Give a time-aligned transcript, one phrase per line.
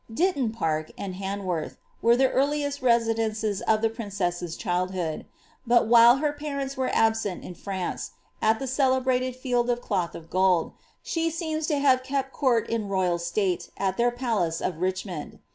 [0.11, 5.27] Ditton Park, and Han worth, were the earliest residences of the princess's childhood;
[5.67, 8.09] but while her parents were absent in France,
[8.41, 12.87] at the celebrated Field of Cloth of Gold, she seems to have kept coort in
[12.89, 15.37] royal ^tate at their palace of Richmond.